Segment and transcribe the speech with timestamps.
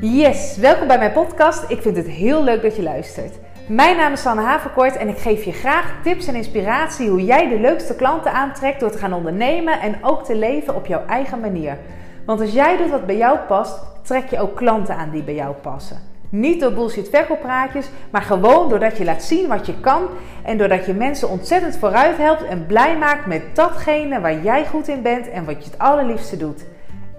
[0.00, 1.70] Yes, welkom bij mijn podcast.
[1.70, 3.34] Ik vind het heel leuk dat je luistert.
[3.68, 7.48] Mijn naam is Sanne Haverkort en ik geef je graag tips en inspiratie hoe jij
[7.48, 11.40] de leukste klanten aantrekt door te gaan ondernemen en ook te leven op jouw eigen
[11.40, 11.78] manier.
[12.26, 15.34] Want als jij doet wat bij jou past, trek je ook klanten aan die bij
[15.34, 15.98] jou passen.
[16.28, 20.02] Niet door bullshit verkooppraatjes, maar gewoon doordat je laat zien wat je kan
[20.44, 24.88] en doordat je mensen ontzettend vooruit helpt en blij maakt met datgene waar jij goed
[24.88, 26.64] in bent en wat je het allerliefste doet.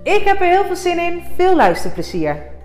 [0.04, 1.24] Ik heb er heel veel zin in.
[1.36, 2.56] Veel luisterplezier.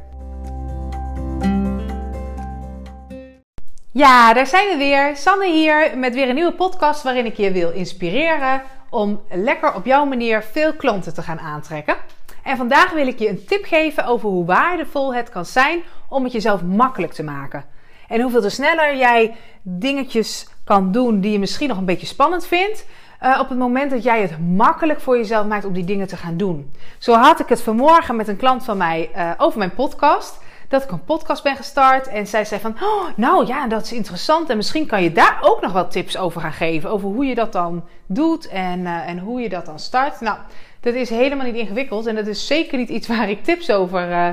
[3.94, 5.16] Ja, daar zijn we weer.
[5.16, 9.84] Sanne hier met weer een nieuwe podcast waarin ik je wil inspireren om lekker op
[9.84, 11.96] jouw manier veel klanten te gaan aantrekken.
[12.42, 16.24] En vandaag wil ik je een tip geven over hoe waardevol het kan zijn om
[16.24, 17.64] het jezelf makkelijk te maken.
[18.08, 22.46] En hoeveel te sneller jij dingetjes kan doen die je misschien nog een beetje spannend
[22.46, 22.86] vindt.
[23.22, 26.16] Uh, op het moment dat jij het makkelijk voor jezelf maakt om die dingen te
[26.16, 26.72] gaan doen.
[26.98, 30.40] Zo had ik het vanmorgen met een klant van mij uh, over mijn podcast
[30.72, 32.08] dat ik een podcast ben gestart.
[32.08, 34.50] En zij zei van, oh, nou ja, dat is interessant.
[34.50, 36.90] En misschien kan je daar ook nog wat tips over gaan geven.
[36.90, 40.20] Over hoe je dat dan doet en, uh, en hoe je dat dan start.
[40.20, 40.38] Nou,
[40.80, 42.06] dat is helemaal niet ingewikkeld.
[42.06, 44.10] En dat is zeker niet iets waar ik tips over...
[44.10, 44.28] Uh,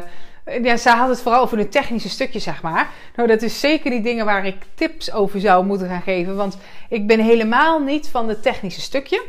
[0.63, 2.89] ja, zij had het vooral over een technische stukje, zeg maar.
[3.15, 6.35] Nou, dat is zeker niet dingen waar ik tips over zou moeten gaan geven.
[6.35, 6.57] Want
[6.89, 9.25] ik ben helemaal niet van het technische stukje.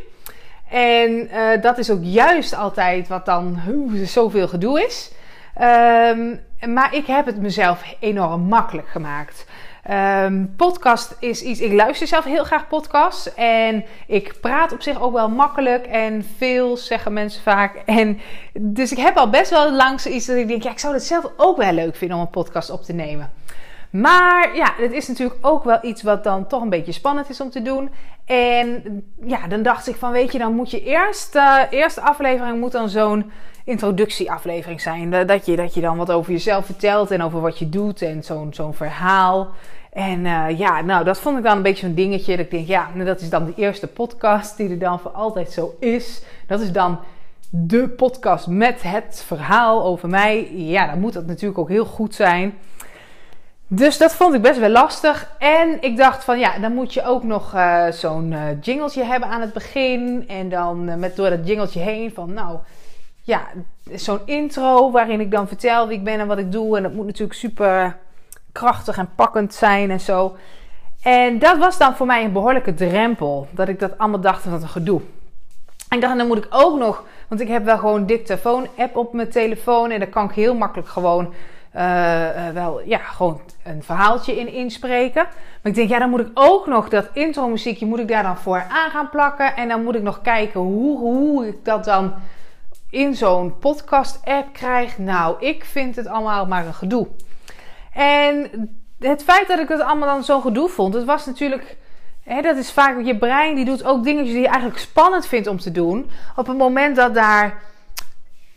[0.70, 3.58] En uh, dat is ook juist altijd wat dan
[4.04, 5.12] zoveel gedoe is.
[5.62, 9.46] Um, maar ik heb het mezelf enorm makkelijk gemaakt.
[9.90, 11.60] Um, podcast is iets.
[11.60, 13.34] Ik luister zelf heel graag podcasts.
[13.34, 15.86] En ik praat op zich ook wel makkelijk.
[15.86, 17.82] En veel zeggen mensen vaak.
[17.86, 18.20] En
[18.52, 20.62] dus ik heb al best wel langs iets dat ik denk.
[20.62, 23.30] Ja, ik zou het zelf ook wel leuk vinden om een podcast op te nemen.
[23.90, 27.40] Maar ja, het is natuurlijk ook wel iets wat dan toch een beetje spannend is
[27.40, 27.90] om te doen.
[28.24, 28.82] En
[29.24, 32.72] ja, dan dacht ik van, weet je, dan moet je eerst, uh, eerste aflevering moet
[32.72, 33.30] dan zo'n
[33.64, 35.26] introductieaflevering zijn.
[35.26, 38.24] Dat je, dat je dan wat over jezelf vertelt en over wat je doet en
[38.24, 39.48] zo'n zo'n verhaal.
[39.92, 42.36] En uh, ja, nou, dat vond ik dan een beetje zo'n dingetje.
[42.36, 45.10] Dat ik denk, ja, nou, dat is dan de eerste podcast die er dan voor
[45.10, 46.22] altijd zo is.
[46.46, 46.98] Dat is dan
[47.50, 50.54] de podcast met het verhaal over mij.
[50.54, 52.54] Ja, dan moet dat natuurlijk ook heel goed zijn.
[53.72, 55.30] Dus dat vond ik best wel lastig.
[55.38, 59.40] En ik dacht van ja, dan moet je ook nog uh, zo'n uh, hebben aan
[59.40, 60.24] het begin.
[60.28, 62.58] En dan uh, met door dat jingletje heen van nou,
[63.22, 63.40] ja,
[63.92, 66.76] zo'n intro waarin ik dan vertel wie ik ben en wat ik doe.
[66.76, 67.96] En dat moet natuurlijk super
[68.52, 70.36] krachtig en pakkend zijn en zo.
[71.02, 73.48] En dat was dan voor mij een behoorlijke drempel.
[73.50, 75.00] Dat ik dat allemaal dacht, wat een gedoe.
[75.88, 79.12] En ik dacht, dan moet ik ook nog, want ik heb wel gewoon dictafoon-app op
[79.12, 79.90] mijn telefoon.
[79.90, 81.34] En daar kan ik heel makkelijk gewoon
[81.76, 81.82] uh,
[82.36, 85.22] uh, wel, ja, gewoon een verhaaltje in inspreken.
[85.22, 88.22] Maar ik denk, ja, dan moet ik ook nog dat intro muziekje, moet ik daar
[88.22, 89.56] dan voor aan gaan plakken.
[89.56, 92.14] En dan moet ik nog kijken hoe, hoe ik dat dan
[92.90, 94.98] in zo'n podcast-app krijg.
[94.98, 97.08] Nou, ik vind het allemaal maar een gedoe.
[97.92, 98.50] En
[98.98, 101.76] het feit dat ik het allemaal dan zo'n gedoe vond, het was natuurlijk.
[102.42, 105.58] Dat is vaak je brein die doet ook dingetjes die je eigenlijk spannend vindt om
[105.58, 106.10] te doen.
[106.36, 107.62] Op het moment dat daar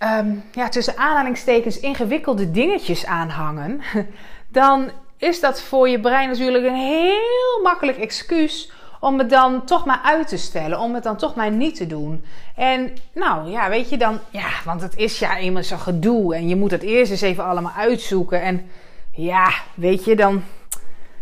[0.03, 3.81] um, ja, tussen aanhalingstekens ingewikkelde dingetjes aanhangen,
[4.49, 9.85] dan is dat voor je brein natuurlijk een heel makkelijk excuus om het dan toch
[9.85, 12.23] maar uit te stellen, om het dan toch maar niet te doen.
[12.55, 16.47] En nou ja, weet je dan, ja, want het is ja eenmaal zo'n gedoe en
[16.47, 18.41] je moet het eerst eens even allemaal uitzoeken.
[18.41, 18.69] En
[19.11, 20.43] ja, weet je dan.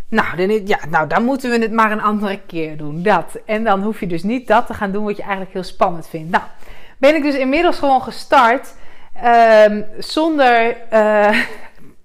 [0.08, 3.04] Nou dan, ja, nou, dan moeten we het maar een andere keer doen.
[3.04, 3.38] Dat.
[3.46, 6.08] En dan hoef je dus niet dat te gaan doen wat je eigenlijk heel spannend
[6.08, 6.32] vindt.
[6.32, 6.44] Nou,
[7.02, 8.74] ben ik dus inmiddels gewoon gestart.
[9.68, 11.42] Um, zonder uh,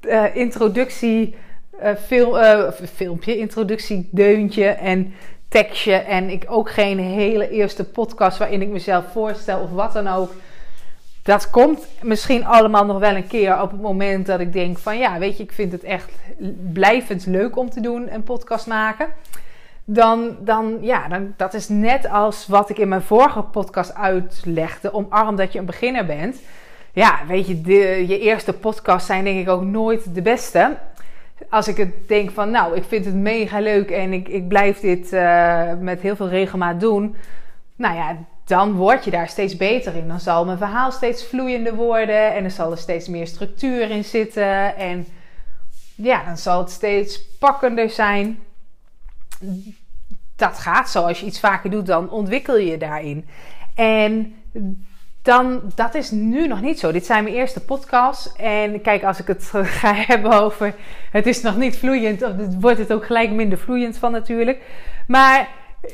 [0.01, 1.34] uh, introductie,
[1.83, 2.37] uh, film,
[2.95, 5.15] filmpje, introductiedeuntje en
[5.49, 5.95] tekstje.
[5.95, 10.33] En ik ook geen hele eerste podcast waarin ik mezelf voorstel of wat dan ook.
[11.23, 14.99] Dat komt misschien allemaal nog wel een keer op het moment dat ik denk van
[14.99, 16.11] ja, weet je, ik vind het echt
[16.73, 19.06] blijvend leuk om te doen, een podcast maken
[19.89, 24.95] dan, dan ja, dan, dat is net als wat ik in mijn vorige podcast uitlegde.
[24.95, 26.41] Omarm dat je een beginner bent.
[26.93, 30.77] Ja, weet je, de, je eerste podcasts zijn denk ik ook nooit de beste.
[31.50, 34.81] Als ik het denk van, nou, ik vind het mega leuk en ik, ik blijf
[34.81, 37.17] dit uh, met heel veel regelmaat doen.
[37.77, 40.09] Nou ja, dan word je daar steeds beter in.
[40.09, 44.05] Dan zal mijn verhaal steeds vloeiender worden en er zal er steeds meer structuur in
[44.05, 44.77] zitten.
[44.77, 45.06] En
[45.94, 48.39] ja, dan zal het steeds pakkender zijn
[50.37, 51.03] dat gaat zo.
[51.03, 53.29] Als je iets vaker doet, dan ontwikkel je je daarin.
[53.75, 54.35] En
[55.23, 56.93] dan, dat is nu nog niet zo.
[56.93, 58.33] Dit zijn mijn eerste podcasts.
[58.37, 59.50] En kijk, als ik het
[59.81, 60.75] ga hebben over.
[61.11, 62.27] Het is nog niet vloeiend.
[62.61, 64.61] Wordt het ook gelijk minder vloeiend van natuurlijk.
[65.06, 65.49] Maar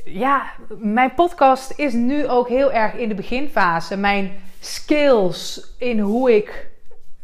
[0.05, 0.43] ja,
[0.79, 3.97] mijn podcast is nu ook heel erg in de beginfase.
[3.97, 6.71] Mijn skills in hoe ik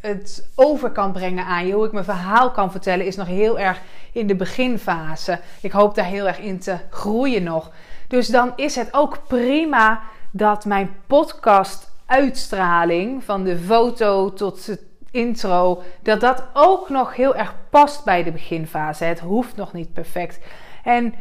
[0.01, 3.59] het over kan brengen aan je, hoe ik mijn verhaal kan vertellen, is nog heel
[3.59, 3.81] erg
[4.13, 5.41] in de beginfase.
[5.61, 7.71] Ik hoop daar heel erg in te groeien nog.
[8.09, 14.83] Dus dan is het ook prima dat mijn podcast uitstraling van de foto tot het
[15.11, 19.05] intro, dat dat ook nog heel erg past bij de beginfase.
[19.05, 20.39] Het hoeft nog niet perfect.
[20.85, 21.15] En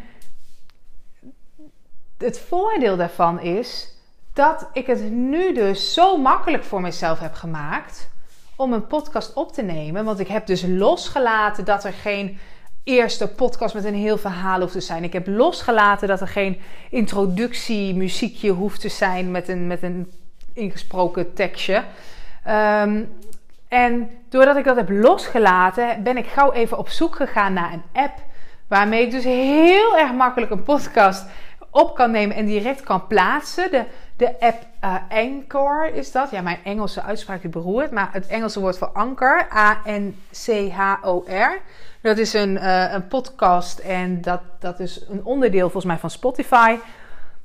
[2.17, 3.95] het voordeel daarvan is
[4.33, 8.09] dat ik het nu dus zo makkelijk voor mezelf heb gemaakt
[8.57, 10.05] om een podcast op te nemen.
[10.05, 12.39] Want ik heb dus losgelaten dat er geen
[12.83, 15.03] eerste podcast met een heel verhaal hoeft te zijn.
[15.03, 20.11] Ik heb losgelaten dat er geen introductie muziekje hoeft te zijn met een, met een
[20.53, 21.83] ingesproken tekstje.
[22.43, 23.03] Ehm,
[23.67, 27.83] en doordat ik dat heb losgelaten, ben ik gauw even op zoek gegaan naar een
[27.93, 28.13] app.
[28.67, 31.25] Waarmee ik dus heel erg makkelijk een podcast
[31.69, 33.71] op kan nemen en direct kan plaatsen.
[33.71, 33.85] De,
[34.17, 36.31] de app uh, Anchor is dat.
[36.31, 37.91] Ja, mijn Engelse uitspraak is beroerd.
[37.91, 41.51] Maar het Engelse woord voor anker, A-N-C-H-O-R.
[42.01, 46.09] Dat is een, uh, een podcast en dat, dat is een onderdeel volgens mij van
[46.09, 46.77] Spotify.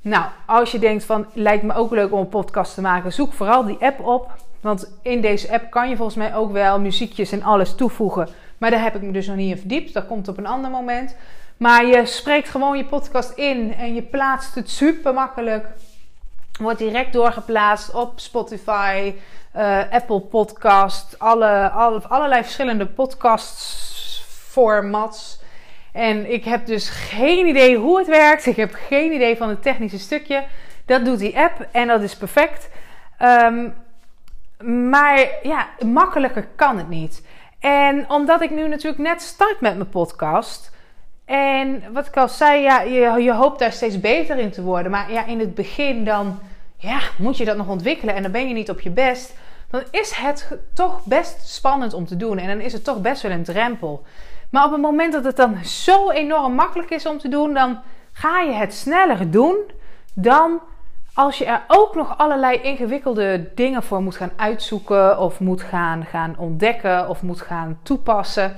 [0.00, 3.32] Nou, als je denkt van, lijkt me ook leuk om een podcast te maken, zoek
[3.32, 4.30] vooral die app op.
[4.60, 8.28] Want in deze app kan je volgens mij ook wel muziekjes en alles toevoegen.
[8.58, 9.92] Maar daar heb ik me dus nog niet in verdiept.
[9.92, 11.16] Dat komt op een ander moment.
[11.56, 15.66] Maar je spreekt gewoon je podcast in en je plaatst het super makkelijk.
[16.60, 19.14] Wordt direct doorgeplaatst op Spotify,
[19.56, 25.40] uh, Apple Podcast, alle, alle, allerlei verschillende podcastformats.
[25.92, 28.46] En ik heb dus geen idee hoe het werkt.
[28.46, 30.44] Ik heb geen idee van het technische stukje.
[30.86, 32.68] Dat doet die app en dat is perfect.
[33.22, 33.74] Um,
[34.92, 37.26] maar ja, makkelijker kan het niet.
[37.60, 40.72] En omdat ik nu natuurlijk net start met mijn podcast.
[41.24, 44.90] En wat ik al zei, ja, je, je hoopt daar steeds beter in te worden.
[44.90, 46.38] Maar ja, in het begin dan
[46.76, 49.34] ja, moet je dat nog ontwikkelen en dan ben je niet op je best.
[49.70, 52.38] Dan is het toch best spannend om te doen.
[52.38, 54.04] En dan is het toch best wel een drempel.
[54.50, 57.78] Maar op het moment dat het dan zo enorm makkelijk is om te doen, dan
[58.12, 59.56] ga je het sneller doen
[60.14, 60.60] dan
[61.14, 66.04] als je er ook nog allerlei ingewikkelde dingen voor moet gaan uitzoeken of moet gaan,
[66.04, 68.56] gaan ontdekken of moet gaan toepassen,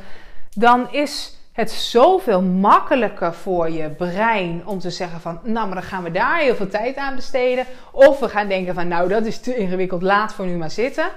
[0.51, 5.85] dan is het zoveel makkelijker voor je brein om te zeggen van, nou, maar dan
[5.85, 7.67] gaan we daar heel veel tijd aan besteden.
[7.91, 11.09] Of we gaan denken van, nou, dat is te ingewikkeld, laat voor nu maar zitten.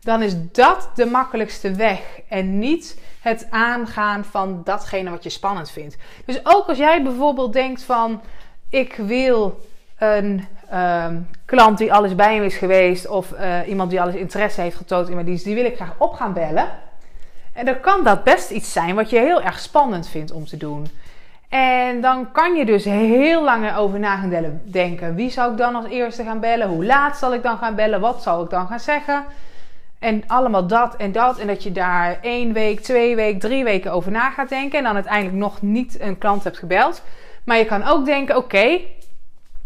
[0.00, 5.70] Dan is dat de makkelijkste weg en niet het aangaan van datgene wat je spannend
[5.70, 5.96] vindt.
[6.24, 8.20] Dus ook als jij bijvoorbeeld denkt van,
[8.68, 9.60] ik wil
[9.98, 14.60] een Ehm, klant die alles bij hem is geweest of uh, iemand die alles interesse
[14.60, 16.68] heeft getoond in mijn dienst, die wil ik graag op gaan bellen.
[17.56, 20.56] En dan kan dat best iets zijn wat je heel erg spannend vindt om te
[20.56, 20.88] doen.
[21.48, 25.14] En dan kan je dus heel lang over na gaan denken.
[25.14, 26.68] Wie zou ik dan als eerste gaan bellen?
[26.68, 28.00] Hoe laat zal ik dan gaan bellen?
[28.00, 29.24] Wat zal ik dan gaan zeggen?
[29.98, 31.38] En allemaal dat en dat.
[31.38, 34.78] En dat je daar één week, twee weken, drie weken over na gaat denken.
[34.78, 37.02] En dan uiteindelijk nog niet een klant hebt gebeld.
[37.44, 38.64] Maar je kan ook denken: oké,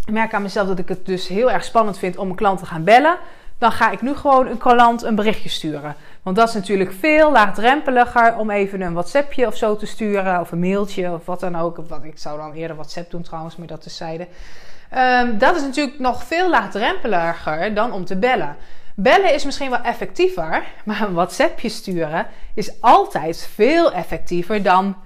[0.04, 2.58] ik merk aan mezelf dat ik het dus heel erg spannend vind om een klant
[2.58, 3.16] te gaan bellen.
[3.60, 5.96] Dan ga ik nu gewoon een klant een berichtje sturen.
[6.22, 10.40] Want dat is natuurlijk veel laagdrempeliger om even een WhatsAppje of zo te sturen.
[10.40, 11.78] Of een mailtje of wat dan ook.
[12.02, 14.26] Ik zou dan eerder WhatsApp doen trouwens, maar dat tezijde.
[14.96, 18.56] Um, dat is natuurlijk nog veel laagdrempeliger dan om te bellen.
[18.94, 24.96] Bellen is misschien wel effectiever, maar een WhatsAppje sturen is altijd veel effectiever dan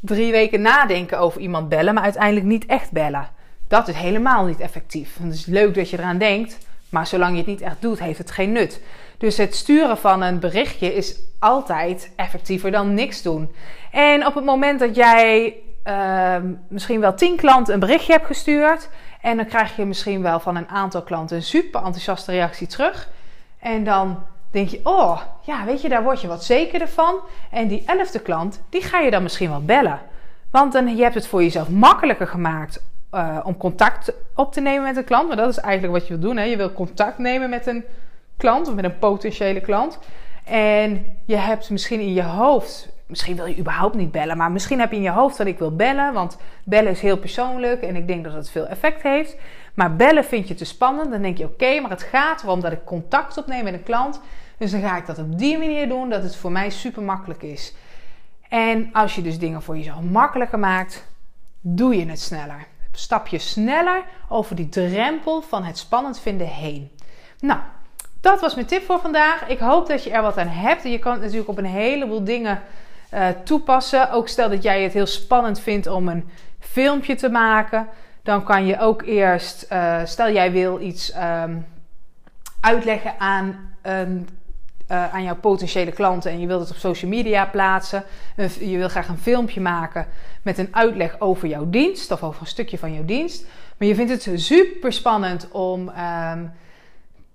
[0.00, 3.28] drie weken nadenken over iemand bellen, maar uiteindelijk niet echt bellen.
[3.68, 5.16] Dat is helemaal niet effectief.
[5.22, 6.58] Het is leuk dat je eraan denkt,
[6.94, 8.80] maar zolang je het niet echt doet, heeft het geen nut.
[9.18, 13.54] Dus het sturen van een berichtje is altijd effectiever dan niks doen.
[13.90, 15.54] En op het moment dat jij
[15.86, 16.36] uh,
[16.68, 18.88] misschien wel tien klanten een berichtje hebt gestuurd.
[19.20, 23.08] En dan krijg je misschien wel van een aantal klanten een super enthousiaste reactie terug.
[23.58, 27.14] En dan denk je, oh ja, weet je, daar word je wat zekerder van.
[27.50, 30.00] En die elfde klant, die ga je dan misschien wel bellen.
[30.50, 32.82] Want dan, je hebt het voor jezelf makkelijker gemaakt
[33.14, 35.28] uh, om contact op te nemen met een klant.
[35.28, 36.36] Maar dat is eigenlijk wat je wil doen.
[36.36, 36.44] Hè?
[36.44, 37.84] Je wil contact nemen met een
[38.36, 39.98] klant of met een potentiële klant.
[40.44, 44.80] En je hebt misschien in je hoofd, misschien wil je überhaupt niet bellen, maar misschien
[44.80, 47.96] heb je in je hoofd dat ik wil bellen, want bellen is heel persoonlijk en
[47.96, 49.36] ik denk dat het veel effect heeft.
[49.74, 52.72] Maar bellen vind je te spannend, dan denk je oké, maar het gaat erom dat
[52.72, 54.20] ik contact opneem met een klant.
[54.58, 57.42] Dus dan ga ik dat op die manier doen dat het voor mij super makkelijk
[57.42, 57.74] is.
[58.48, 61.06] En als je dus dingen voor jezelf makkelijker maakt,
[61.60, 62.66] doe je het sneller
[62.98, 66.90] stap je sneller over die drempel van het spannend vinden heen.
[67.40, 67.60] Nou,
[68.20, 69.48] dat was mijn tip voor vandaag.
[69.48, 70.82] Ik hoop dat je er wat aan hebt.
[70.82, 72.62] Je kan het natuurlijk op een heleboel dingen
[73.14, 74.10] uh, toepassen.
[74.10, 77.88] Ook stel dat jij het heel spannend vindt om een filmpje te maken.
[78.22, 81.66] Dan kan je ook eerst, uh, stel jij wil iets um,
[82.60, 84.28] uitleggen aan een
[84.86, 88.04] aan jouw potentiële klanten en je wilt het op social media plaatsen.
[88.60, 90.06] Je wil graag een filmpje maken
[90.42, 93.46] met een uitleg over jouw dienst of over een stukje van jouw dienst.
[93.76, 96.44] Maar je vindt het super spannend om ehm,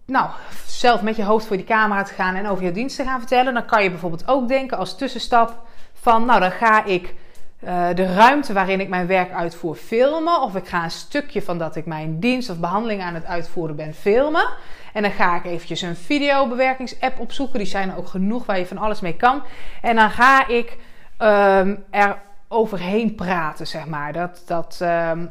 [0.05, 0.29] nou,
[0.65, 3.19] zelf met je hoofd voor die camera te gaan en over jouw dienst te gaan
[3.19, 3.53] vertellen.
[3.53, 7.15] Dan kan je bijvoorbeeld ook denken als tussenstap van, nou dan ga ik
[7.63, 10.41] uh, de ruimte waarin ik mijn werk uitvoer filmen.
[10.41, 13.75] Of ik ga een stukje van dat ik mijn dienst of behandeling aan het uitvoeren
[13.75, 14.47] ben filmen.
[14.93, 17.59] En dan ga ik eventjes een videobewerkingsapp opzoeken.
[17.59, 19.43] Die zijn er ook genoeg waar je van alles mee kan.
[19.81, 20.77] En dan ga ik
[21.19, 24.13] um, er overheen praten, zeg maar.
[24.13, 25.29] Dat, dat um,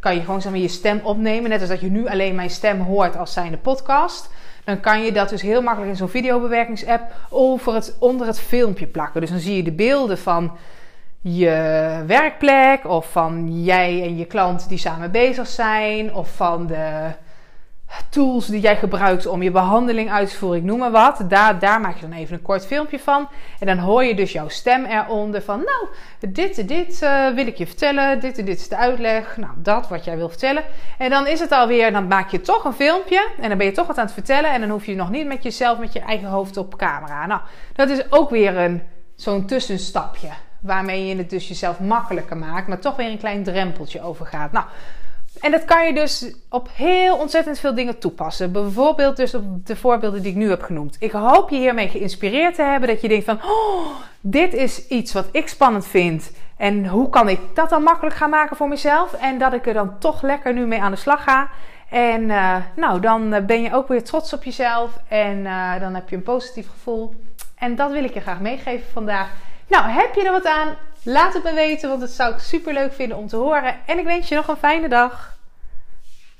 [0.00, 1.50] kan je gewoon zeg maar, je stem opnemen.
[1.50, 4.30] Net als dat je nu alleen mijn stem hoort als zijnde podcast.
[4.64, 8.86] Dan kan je dat dus heel makkelijk in zo'n videobewerkingsapp over het, onder het filmpje
[8.86, 9.20] plakken.
[9.20, 10.56] Dus dan zie je de beelden van
[11.34, 17.10] je werkplek of van jij en je klant die samen bezig zijn of van de
[18.10, 21.24] tools die jij gebruikt om je behandeling uit te voeren, ik noem maar wat.
[21.28, 23.28] Daar, daar maak je dan even een kort filmpje van.
[23.58, 25.88] En dan hoor je dus jouw stem eronder van, nou,
[26.32, 29.52] dit en dit uh, wil ik je vertellen, dit en dit is de uitleg, nou,
[29.56, 30.64] dat wat jij wil vertellen.
[30.98, 33.72] En dan is het alweer, dan maak je toch een filmpje en dan ben je
[33.72, 36.00] toch wat aan het vertellen en dan hoef je nog niet met jezelf, met je
[36.00, 37.26] eigen hoofd op camera.
[37.26, 37.40] Nou,
[37.72, 38.82] dat is ook weer een,
[39.14, 40.28] zo'n tussenstapje
[40.66, 44.52] waarmee je het dus jezelf makkelijker maakt, maar toch weer een klein drempeltje overgaat.
[44.52, 44.64] Nou,
[45.40, 48.52] en dat kan je dus op heel ontzettend veel dingen toepassen.
[48.52, 50.96] Bijvoorbeeld dus op de voorbeelden die ik nu heb genoemd.
[50.98, 52.88] Ik hoop je hiermee geïnspireerd te hebben.
[52.88, 53.86] Dat je denkt van, oh,
[54.20, 56.30] dit is iets wat ik spannend vind.
[56.56, 59.12] En hoe kan ik dat dan makkelijk gaan maken voor mezelf?
[59.12, 61.48] En dat ik er dan toch lekker nu mee aan de slag ga.
[61.90, 64.98] En uh, nou, dan ben je ook weer trots op jezelf.
[65.08, 67.14] En uh, dan heb je een positief gevoel.
[67.58, 69.28] En dat wil ik je graag meegeven vandaag.
[69.66, 70.74] Nou, heb je er wat aan?
[71.02, 73.76] Laat het me weten, want dat zou ik super leuk vinden om te horen.
[73.86, 75.35] En ik wens je nog een fijne dag.